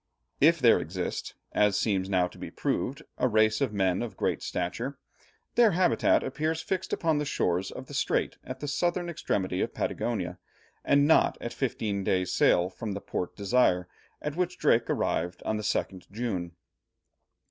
[0.39, 4.41] If there exist, as seems now to be proved, a race of men of great
[4.41, 4.97] stature,
[5.53, 9.75] their habitat appears fixed upon the shores of the Strait at the southern extremity of
[9.75, 10.39] Patagonia,
[10.83, 13.87] and not at fifteen days' sail from Port Desire,
[14.23, 16.53] at which Drake arrived on the 2nd June.